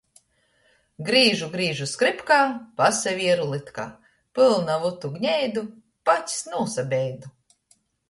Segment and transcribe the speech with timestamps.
[1.09, 2.39] Grīžu, grīžu skrypkā,
[2.81, 3.87] pasavieru lytkā–
[4.41, 5.67] pylna vutu, gneidu,
[6.13, 7.37] pats nūsabeidu!